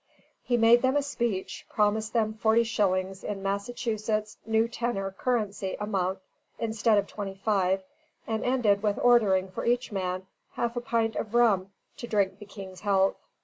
[0.41, 5.85] He made them a speech, promised them forty shillings in Massachusetts new tenor currency a
[5.85, 6.17] month,
[6.57, 7.83] instead of twenty five,
[8.25, 12.45] and ended with ordering for each man half a pint of rum to drink the
[12.47, 13.13] King's health.